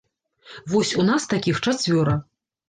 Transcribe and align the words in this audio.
Вось 0.71 0.93
у 1.03 1.05
нас 1.09 1.27
такіх 1.35 1.61
чацвёра. 1.65 2.17